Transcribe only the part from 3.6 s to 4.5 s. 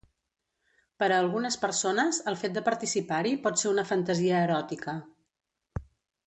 ser una fantasia